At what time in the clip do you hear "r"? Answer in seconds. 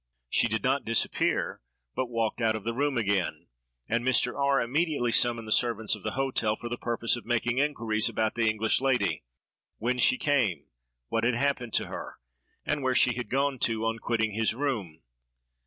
4.35-4.59